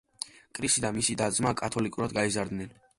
[0.59, 2.79] კრისი და მისი და-ძმა კათოლიკურად გაიზარდნენ.